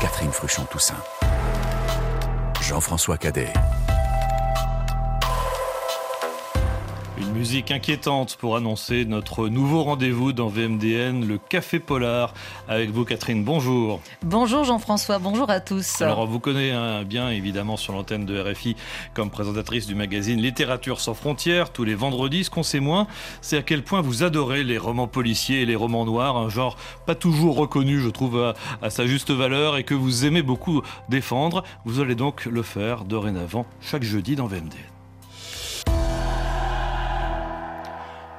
[0.00, 0.96] Catherine Fruchon-Toussaint.
[2.62, 3.52] Jean-François Cadet.
[7.22, 12.34] Une musique inquiétante pour annoncer notre nouveau rendez-vous dans VMDN, le Café Polar.
[12.66, 14.00] Avec vous, Catherine, bonjour.
[14.24, 16.02] Bonjour Jean-François, bonjour à tous.
[16.02, 18.74] Alors, on vous connaît hein, bien, évidemment, sur l'antenne de RFI
[19.14, 22.42] comme présentatrice du magazine Littérature sans frontières, tous les vendredis.
[22.42, 23.06] Ce qu'on sait moins,
[23.40, 26.76] c'est à quel point vous adorez les romans policiers et les romans noirs, un genre
[27.06, 30.82] pas toujours reconnu, je trouve, à, à sa juste valeur et que vous aimez beaucoup
[31.08, 31.62] défendre.
[31.84, 35.01] Vous allez donc le faire dorénavant chaque jeudi dans VMDN.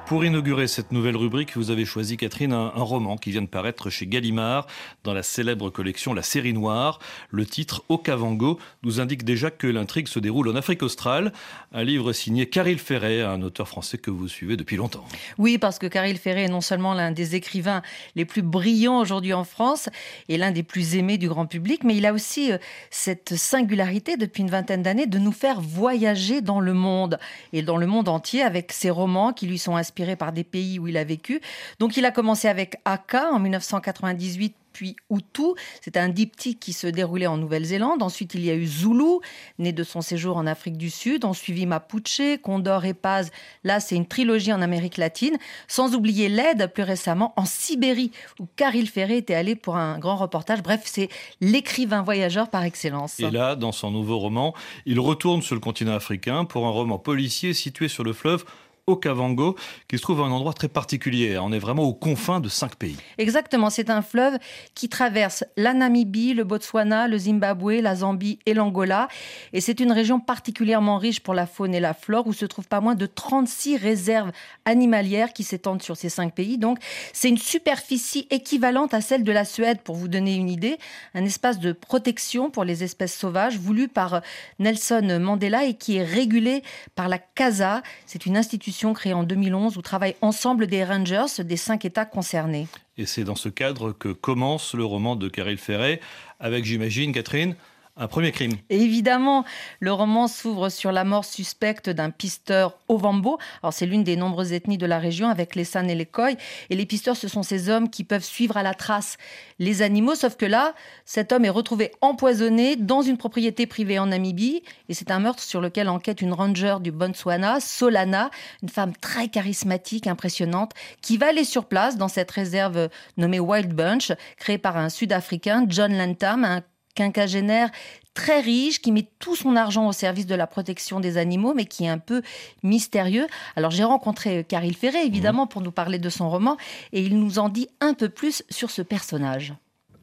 [0.06, 3.88] Pour inaugurer cette nouvelle rubrique, vous avez choisi, Catherine, un, roman qui vient de paraître
[3.88, 4.66] chez Gallimard
[5.02, 6.98] dans la célèbre collection La Série Noire.
[7.30, 11.32] Le titre Okavango nous indique déjà que l'intrigue se déroule en Afrique australe.
[11.72, 15.06] Un livre signé Caril Ferret, un auteur français que vous suivez depuis longtemps.
[15.38, 17.80] Oui, parce que Caril Ferret est non seulement l'un des écrivains
[18.14, 19.88] les plus brillants aujourd'hui en France
[20.28, 22.58] et l'un des plus aimés du grand public, mais il a aussi euh,
[22.90, 27.18] cette singularité depuis une vingtaine d'années de nous faire voyager dans le monde
[27.54, 30.42] et dans le monde entier avec ses romans qui lui sont inspirés inspiré par des
[30.42, 31.40] pays où il a vécu.
[31.78, 35.54] Donc il a commencé avec Aka en 1998 puis Hutu.
[35.80, 38.02] C'est un diptyque qui se déroulait en Nouvelle-Zélande.
[38.02, 39.20] Ensuite, il y a eu Zulu,
[39.60, 41.24] né de son séjour en Afrique du Sud.
[41.24, 43.30] On suivit Mapuche, Condor et Paz.
[43.62, 45.38] Là, c'est une trilogie en Amérique latine.
[45.68, 50.16] Sans oublier l'aide, plus récemment, en Sibérie, où Caril Ferré était allé pour un grand
[50.16, 50.60] reportage.
[50.60, 51.08] Bref, c'est
[51.40, 53.20] l'écrivain voyageur par excellence.
[53.20, 54.54] Et là, dans son nouveau roman,
[54.86, 58.44] il retourne sur le continent africain pour un roman policier situé sur le fleuve
[58.86, 59.56] Okavango,
[59.88, 61.38] qui se trouve à un endroit très particulier.
[61.38, 62.96] On est vraiment aux confins de cinq pays.
[63.16, 64.38] Exactement, c'est un fleuve
[64.74, 69.08] qui traverse la Namibie, le Botswana, le Zimbabwe, la Zambie et l'Angola.
[69.54, 72.68] Et c'est une région particulièrement riche pour la faune et la flore, où se trouvent
[72.68, 74.32] pas moins de 36 réserves
[74.66, 76.58] animalières qui s'étendent sur ces cinq pays.
[76.58, 76.78] Donc,
[77.12, 80.76] c'est une superficie équivalente à celle de la Suède, pour vous donner une idée.
[81.14, 84.20] Un espace de protection pour les espèces sauvages, voulu par
[84.58, 86.62] Nelson Mandela et qui est régulé
[86.94, 87.82] par la CASA.
[88.06, 92.66] C'est une institution créée en 2011 où travaillent ensemble des rangers des cinq États concernés.
[92.98, 96.00] Et c'est dans ce cadre que commence le roman de Caril Ferret,
[96.40, 97.56] avec, j'imagine, Catherine,
[97.96, 98.56] un premier crime.
[98.70, 99.44] Et évidemment,
[99.78, 103.38] le roman s'ouvre sur la mort suspecte d'un pisteur Ovambo.
[103.62, 106.32] Alors c'est l'une des nombreuses ethnies de la région avec les San et les Khoi.
[106.70, 109.16] Et les pisteurs, ce sont ces hommes qui peuvent suivre à la trace
[109.60, 110.16] les animaux.
[110.16, 110.74] Sauf que là,
[111.04, 114.62] cet homme est retrouvé empoisonné dans une propriété privée en Namibie.
[114.88, 118.30] Et c'est un meurtre sur lequel enquête une ranger du Botswana, Solana,
[118.62, 123.72] une femme très charismatique, impressionnante, qui va aller sur place dans cette réserve nommée Wild
[123.72, 126.62] Bunch, créée par un Sud-Africain, John Lantam, un
[126.94, 127.70] quinquagénaire
[128.14, 131.64] très riche, qui met tout son argent au service de la protection des animaux, mais
[131.64, 132.22] qui est un peu
[132.62, 133.26] mystérieux.
[133.56, 136.56] Alors j'ai rencontré Caril Ferré, évidemment, pour nous parler de son roman,
[136.92, 139.54] et il nous en dit un peu plus sur ce personnage.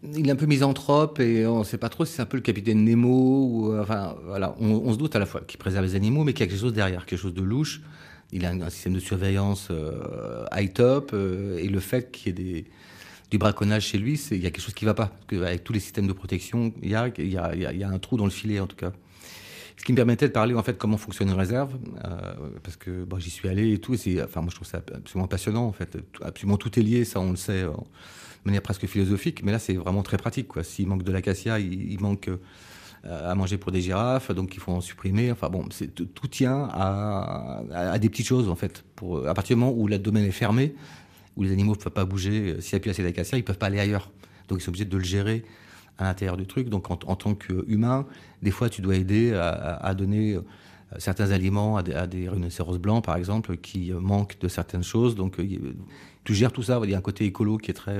[0.03, 2.38] Il est un peu misanthrope et on ne sait pas trop si c'est un peu
[2.38, 5.85] le capitaine Nemo ou enfin voilà, on, on se doute à la fois qu'il préserve
[5.85, 7.81] les animaux, mais qu'il y a quelque chose derrière, quelque chose de louche.
[8.31, 12.28] Il a un, un système de surveillance euh, high top euh, et le fait qu'il
[12.28, 12.66] y ait des
[13.31, 15.08] du braconnage chez lui, il y a quelque chose qui ne va pas.
[15.08, 18.31] Parce que avec tous les systèmes de protection, il y, a, un trou dans le
[18.31, 18.92] filet, en tout cas.
[19.78, 21.74] Ce qui me permettait de parler, en fait, comment fonctionne une réserve.
[22.03, 23.96] Euh, parce que j'y suis allé et tout.
[24.08, 25.97] Et enfin, moi, je trouve ça absolument passionnant, en fait.
[26.22, 27.70] Absolument tout est lié, ça, on le sait, de
[28.44, 29.44] manière presque philosophique.
[29.44, 30.64] Mais là, c'est vraiment très pratique, quoi.
[30.64, 32.30] S'il manque de l'acacia, il, il, manque
[33.06, 35.31] à manger pour des girafes, donc il faut en supprimer.
[35.31, 38.84] Enfin bon, tout tient à, des petites choses, en fait.
[38.97, 40.75] Pour, à partir du moment où le domaine est fermé,
[41.36, 42.59] où les animaux ne peuvent pas bouger.
[42.62, 44.12] S'il n'y a plus assez d'acacia, ils ne peuvent pas aller ailleurs.
[44.47, 45.44] Donc ils sont obligés de le gérer
[45.97, 46.69] à l'intérieur du truc.
[46.69, 48.06] Donc en, tant qu'humain,
[48.42, 50.38] des fois tu dois aider à, donner
[50.97, 55.16] certains aliments à des, à des, rhinocéros blancs, par exemple, qui manquent de certaines choses.
[55.16, 55.38] Donc
[56.24, 56.80] tu gères tout ça.
[56.84, 58.00] Il y a un côté écolo qui est très...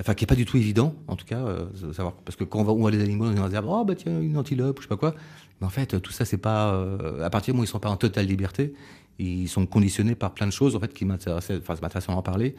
[0.00, 2.14] Enfin, qui n'est pas du tout évident, en tout cas, euh, savoir.
[2.24, 4.78] Parce que quand on, voit les animaux, on va dire, oh, bah tiens, une antilope,
[4.78, 5.14] je sais pas quoi.
[5.60, 6.72] Mais en fait, tout ça, c'est pas.
[6.74, 8.74] Euh, à partir du moment où ils sont pas en totale liberté,
[9.18, 12.12] ils sont conditionnés par plein de choses en fait qui m'intéressaient, enfin ça m'intéresse à
[12.12, 12.54] en parler,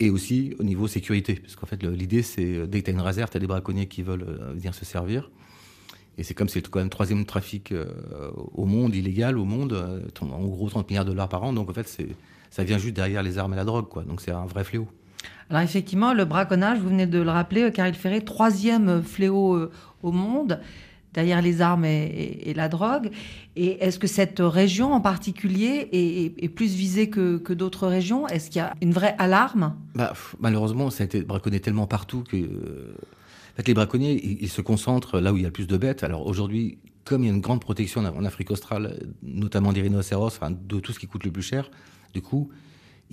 [0.00, 3.00] et aussi au niveau sécurité, parce qu'en fait l'idée c'est dès que tu as une
[3.02, 4.24] réserve, tu as des braconniers qui veulent
[4.54, 5.30] venir se servir,
[6.18, 7.86] et c'est comme c'est quand même le troisième trafic euh,
[8.54, 11.70] au monde illégal au monde, euh, en gros 30 milliards de dollars par an, donc
[11.70, 11.88] en fait
[12.50, 14.02] ça vient juste derrière les armes et la drogue, quoi.
[14.02, 14.86] Donc c'est un vrai fléau.
[15.50, 19.70] Alors effectivement, le braconnage, vous venez de le rappeler, car il ferait troisième fléau
[20.02, 20.60] au monde
[21.12, 23.10] derrière les armes et, la drogue.
[23.56, 28.26] Et est-ce que cette région en particulier est, plus visée que, d'autres régions?
[28.28, 29.76] Est-ce qu'il y a une vraie alarme?
[29.94, 32.36] Bah, Malheureusement, ça a été braconné tellement partout que...
[32.36, 32.94] Euh,
[33.52, 35.66] en fait, les braconniers, ils, ils, se concentrent là où il y a le plus
[35.66, 36.04] de bêtes.
[36.04, 40.28] Alors aujourd'hui, comme il y a une grande protection en Afrique australe, notamment des rhinocéros,
[40.28, 41.70] enfin, de tout ce qui coûte le plus cher,
[42.14, 42.48] du coup,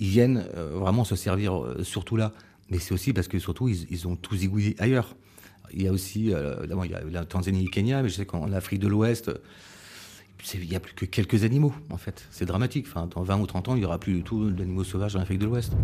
[0.00, 2.32] ils viennent euh, vraiment se servir euh, surtout là
[2.70, 5.14] Mais c'est aussi parce que surtout, ils, ont tous zigouillé ailleurs.
[5.72, 8.26] Il y a aussi, euh, il y a la Tanzanie et Kenya, mais je sais
[8.26, 9.30] qu'en Afrique de l'Ouest,
[10.54, 12.26] il n'y a plus que quelques animaux, en fait.
[12.30, 12.86] C'est dramatique.
[12.88, 15.20] Enfin, dans 20 ou 30 ans, il n'y aura plus du tout d'animaux sauvages en
[15.20, 15.74] Afrique de l'Ouest.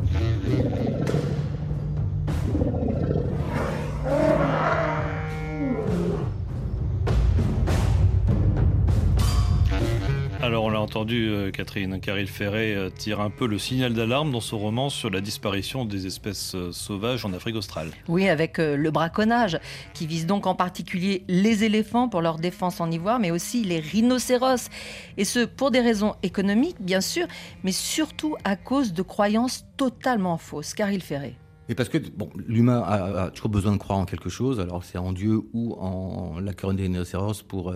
[10.87, 14.89] Entendu, euh, Catherine, Caril Ferret euh, tire un peu le signal d'alarme dans son roman
[14.89, 17.89] sur la disparition des espèces euh, sauvages en Afrique australe.
[18.07, 19.59] Oui, avec le braconnage,
[19.95, 23.81] qui vise donc en particulier les éléphants pour leur défense en ivoire, mais aussi les
[23.81, 24.69] rhinocéros.
[25.17, 27.27] Et ce, pour des raisons économiques, bien sûr,
[27.65, 30.73] mais surtout à cause de croyances totalement fausses.
[30.73, 31.35] Caril Ferret.
[31.69, 34.99] Et parce que bon, l'humain a, toujours besoin de croire en quelque chose, alors c'est
[34.99, 37.75] en Dieu ou en la couronne des rhinocéros pour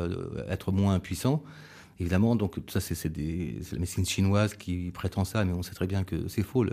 [0.48, 1.42] être moins puissant.
[2.00, 6.02] Évidemment, donc ça, c'est la médecine chinoise qui prétend ça, mais on sait très bien
[6.02, 6.64] que c'est faux.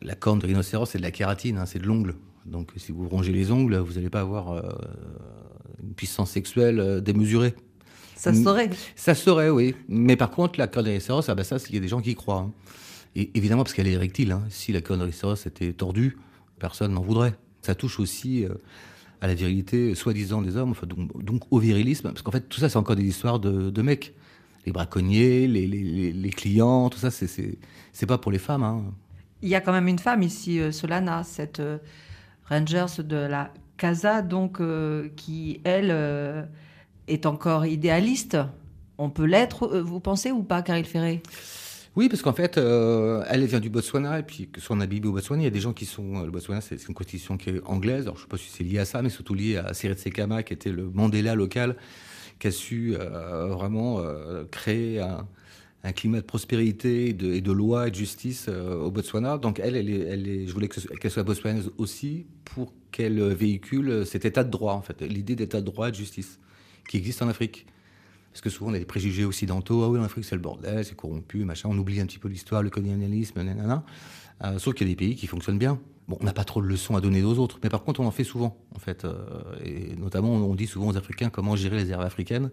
[0.00, 2.14] la corne de rhinocéros, c'est de la kératine, hein, c'est de l'ongle.
[2.46, 4.62] Donc si vous rongez les ongles, vous n'allez pas avoir euh,
[5.82, 7.54] une puissance sexuelle euh, démesurée.
[8.16, 9.74] Ça serait Ça serait, oui.
[9.88, 12.00] Mais par contre, la corne de rhinocéros, ah ben ça, il y a des gens
[12.00, 12.46] qui croient.
[12.48, 12.52] Hein.
[13.16, 14.32] Et évidemment, parce qu'elle est érectile.
[14.32, 14.42] Hein.
[14.48, 16.16] Si la corne de rhinocéros était tordue,
[16.58, 17.34] personne n'en voudrait.
[17.60, 18.54] Ça touche aussi euh,
[19.20, 20.74] à la virilité soi-disant des hommes,
[21.22, 24.14] donc, au virilisme, parce qu'en fait tout ça c'est encore des histoires de, mecs.
[24.66, 28.62] Les braconniers, les, clients, tout ça, c'est pas pour les femmes.
[28.62, 28.84] Hein.
[29.42, 31.78] Il y a quand même une femme ici, euh, Solana, cette euh,
[32.48, 36.48] Rangers de la Casa, donc euh, qui, elle,
[37.08, 38.36] est encore idéaliste.
[38.98, 41.22] On peut l'être, vous pensez ou pas, Caril Ferré?
[41.96, 45.42] Oui, parce qu'en fait, euh, elle vient du Botswana, et puis en Namibie au Botswana,
[45.42, 46.20] il y a des gens qui sont.
[46.20, 48.02] Euh, le Botswana, c'est une constitution qui est anglaise.
[48.02, 49.96] Alors, je ne sais pas si c'est lié à ça, mais surtout lié à Siret
[49.96, 51.76] Sekama, qui était le Mandela local,
[52.38, 54.00] qui a su euh, vraiment
[54.52, 55.26] créer un,
[55.92, 59.38] climat de prospérité et de, loi et de justice au Botswana.
[59.38, 59.74] Donc, elle,
[60.46, 65.02] je voulais qu'elle soit botswanaise aussi pour qu'elle véhicule cet état de droit, en fait,
[65.02, 66.38] l'idée d'état de droit et de justice
[66.88, 67.66] qui existe en Afrique.
[68.32, 69.82] Parce que souvent, on a des préjugés occidentaux.
[69.84, 71.68] Ah oui, en Afrique, c'est le bordel, c'est corrompu, machin.
[71.70, 73.84] On oublie un petit peu l'histoire, le colonialisme, nanana.
[74.44, 75.78] Euh, sauf qu'il y a des pays qui fonctionnent bien.
[76.08, 78.06] Bon, on n'a pas trop de leçons à donner aux autres, mais par contre, on
[78.06, 79.04] en fait souvent, en fait.
[79.04, 79.14] Euh,
[79.64, 82.50] et notamment, on dit souvent aux Africains comment gérer les aires africaines,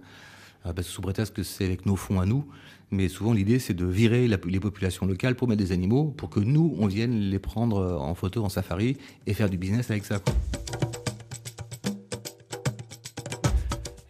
[0.66, 2.46] euh, parce que sous prétexte que c'est avec nos fonds à nous.
[2.90, 6.40] Mais souvent, l'idée, c'est de virer les populations locales pour mettre des animaux, pour que
[6.40, 8.96] nous, on vienne les prendre en photo, en safari,
[9.26, 10.22] et faire du business avec ça.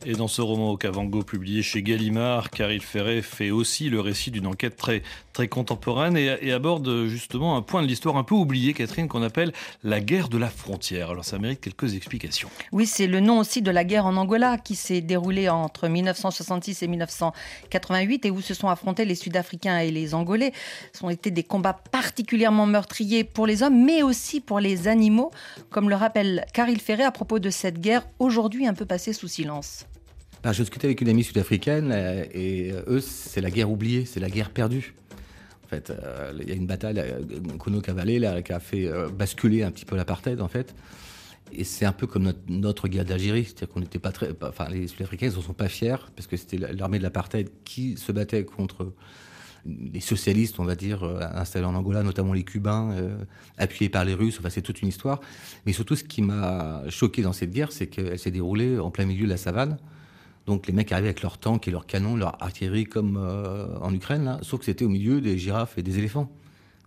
[0.09, 4.31] Et dans ce roman au Cavango publié chez Gallimard, Caril Ferret fait aussi le récit
[4.31, 8.73] d'une enquête très, très contemporaine et, aborde justement un point de l'histoire un peu oublié,
[8.73, 9.51] Catherine, qu'on appelle
[9.83, 11.09] la guerre de la frontière.
[11.09, 12.47] Alors ça mérite quelques explications.
[12.71, 16.83] Oui, c'est le nom aussi de la guerre en Angola qui s'est déroulée entre 1966
[16.83, 20.53] et 1988 et où se sont affrontés les Sud-Africains et les Angolais.
[20.93, 25.31] Ce sont été des combats particulièrement meurtriers pour les hommes, mais aussi pour les animaux,
[25.69, 29.27] comme le rappelle Caril Ferret à propos de cette guerre aujourd'hui un peu passée sous
[29.27, 29.85] silence.
[30.43, 34.05] Ben, je discutais avec une amie sud-africaine euh, et euh, eux, c'est la guerre oubliée,
[34.05, 34.93] c'est la guerre perdue.
[35.65, 37.03] En fait, euh, il y a une bataille,
[37.57, 40.73] Kono Cavalé, qui a fait basculer un petit peu l'apartheid, en fait.
[41.51, 44.87] Et c'est un peu comme notre, guerre d'Algérie, c'est-à-dire qu'on n'était pas très, enfin, les
[44.87, 48.93] Sud-Africains ne sont pas fiers parce que c'était l'armée de l'apartheid qui se battait contre
[49.65, 51.03] les socialistes, on va dire,
[51.33, 52.95] installés en Angola, notamment les Cubains,
[53.57, 54.37] appuyés par les Russes.
[54.39, 55.19] Enfin, c'est toute une histoire.
[55.65, 59.05] Mais surtout, ce qui m'a choqué dans cette guerre, c'est qu'elle s'est déroulée en plein
[59.05, 59.77] milieu de la savane.
[60.47, 63.93] Donc les mecs arrivaient avec leurs tanks et leurs canons, leur artillerie comme euh, en
[63.93, 66.31] Ukraine, là, sauf que c'était au milieu des girafes et des éléphants,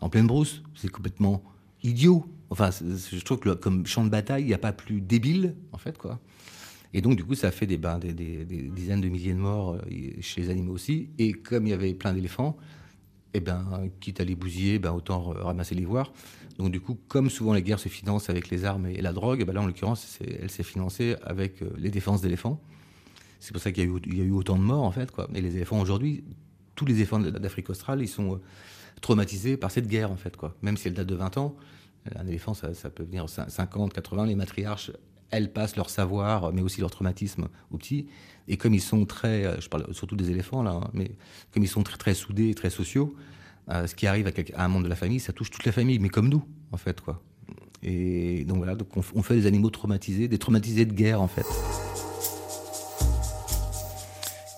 [0.01, 0.63] en pleine brousse.
[0.75, 1.43] C'est complètement
[1.83, 2.25] idiot.
[2.49, 5.79] Enfin, je trouve que comme champ de bataille, il n'y a pas plus débile, en
[5.79, 6.19] fait, quoi.
[6.93, 9.81] Et donc, du coup, ça a fait des, ben, dizaines de milliers de morts euh,
[10.21, 11.11] chez les animaux aussi.
[11.19, 12.57] Et comme il y avait plein d'éléphants,
[13.35, 16.13] eh ben, quitte à les bousiller, ben, autant ramasser l'ivoire.
[16.59, 19.45] Donc, du coup, comme souvent les guerres se financent avec les armes et la drogue,
[19.45, 22.61] ben là, en l'occurrence, elle s'est financée avec euh, les défenses d'éléphants.
[23.41, 25.11] C'est pour ça qu'il y, a eu autant de morts, en fait.
[25.11, 25.29] Quoi.
[25.35, 26.23] Et les éléphants, aujourd'hui,
[26.75, 28.41] tous les éléphants d'Afrique australe, ils sont euh,
[29.01, 30.37] traumatisés par cette guerre, en fait.
[30.37, 30.55] Quoi.
[30.63, 31.57] Même si elle date de 20 ans,
[32.15, 34.27] un éléphant, ça, peut venir 50, 80.
[34.27, 34.93] Les matriarches,
[35.31, 38.07] elles passent leur savoir, mais aussi leur traumatisme aux petits.
[38.47, 41.13] Et comme ils sont très, euh, je parle surtout des éléphants là, hein, mais
[41.53, 43.15] comme ils sont très, soudés et très sociaux,
[43.71, 45.99] euh, ce qui arrive à, un membre de la famille, ça touche toute la famille,
[45.99, 47.23] mais comme nous, en fait, quoi.
[47.83, 51.47] Et donc voilà, donc on fait des animaux traumatisés, des traumatisés de guerre, en fait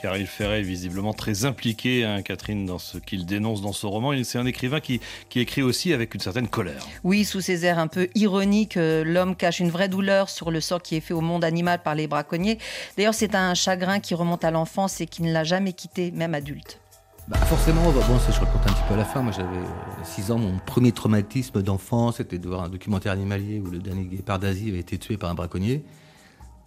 [0.02, 4.12] car il ferait visiblement très impliqué, hein, Catherine, dans ce qu'il dénonce dans son roman.
[4.24, 6.84] C'est un écrivain qui, qui écrit aussi avec une certaine colère.
[7.04, 10.60] Oui, sous ses airs un peu ironiques, euh, l'homme cache une vraie douleur sur le
[10.60, 12.58] sort qui est fait au monde animal par les braconniers.
[12.96, 16.34] D'ailleurs, c'est un chagrin qui remonte à l'enfance et qui ne l'a jamais quitté, même
[16.34, 16.80] adulte.
[17.28, 19.22] bah, Forcément, bah, bon, je raconte un petit peu à la fin.
[19.22, 19.64] Moi, j'avais
[20.02, 20.38] 6 ans.
[20.38, 24.70] Mon premier traumatisme d'enfant, c'était de voir un documentaire animalier où le dernier guépard d'Asie
[24.70, 25.84] avait été tué par un braconnier.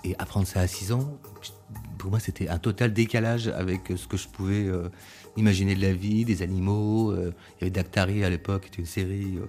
[0.05, 1.19] Et apprendre ça à 6 ans,
[1.97, 4.89] pour moi, c'était un total décalage avec ce que je pouvais euh,
[5.35, 7.11] imaginer de la vie, des animaux.
[7.11, 9.37] Euh, il y avait Dactari à l'époque, qui était une série.
[9.37, 9.47] Euh,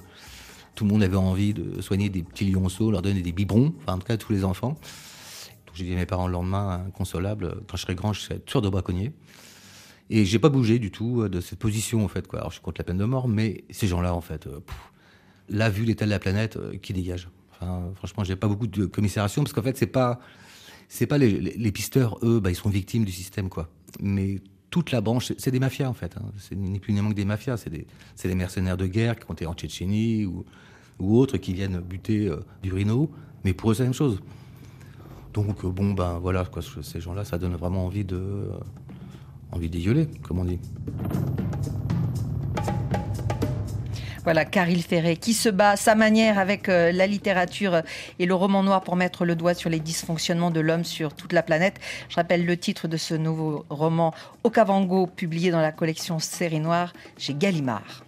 [0.74, 3.96] tout le monde avait envie de soigner des petits lionceaux, leur donner des biberons, enfin,
[3.96, 4.78] en tout cas, tous les enfants.
[5.66, 8.40] Donc, j'ai dit à mes parents le lendemain, inconsolable, quand je serai grand, je serai
[8.40, 9.12] tueur de braconnier.
[10.08, 12.26] Et j'ai pas bougé du tout de cette position, en fait.
[12.32, 14.48] Alors, je suis contre la peine de mort, mais ces gens-là, en fait,
[15.50, 17.28] là, vu l'état de la planète, qui dégage.
[17.94, 20.20] Franchement, j'ai pas beaucoup de commisération parce qu'en fait, c'est pas
[20.88, 23.68] c'est pas les, pisteurs, eux, bah, ils sont victimes du système, quoi.
[24.00, 26.16] Mais toute la branche, c'est des mafias en fait.
[26.16, 26.24] Hein.
[26.38, 27.56] C'est ni plus ni moins que des mafias.
[27.56, 27.86] C'est des,
[28.22, 30.44] des, mercenaires de guerre qui ont été en Tchétchénie ou,
[31.00, 33.10] autres qui viennent buter euh, du rhino.
[33.44, 34.20] Mais pour eux, c'est la même chose.
[35.32, 38.50] Donc euh, bon, ben voilà, quoi, ces gens-là, ça donne vraiment envie de, euh,
[39.52, 40.58] envie d'égueuler, comme on dit.
[44.26, 47.82] Voilà, Caril Ferré, qui se bat sa manière avec euh, la littérature
[48.18, 51.32] et le roman noir pour mettre le doigt sur les dysfonctionnements de l'homme sur toute
[51.32, 51.76] la planète.
[52.08, 56.92] Je rappelle le titre de ce nouveau roman, Okavango, publié dans la collection Série Noire
[57.16, 58.05] chez Gallimard.